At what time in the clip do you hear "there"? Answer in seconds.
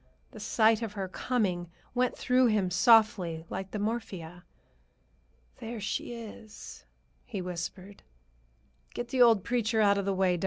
5.57-5.79